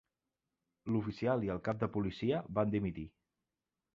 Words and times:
L'oficial 0.93 1.43
i 1.49 1.51
el 1.57 1.61
cap 1.69 1.83
de 1.85 1.91
policia 1.97 2.39
van 2.61 2.75
dimitir. 2.77 3.07